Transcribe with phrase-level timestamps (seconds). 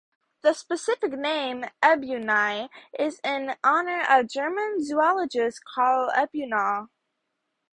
[0.41, 6.87] The specific name, "ebenaui", is in honor of German zoologist Karl Ebenau.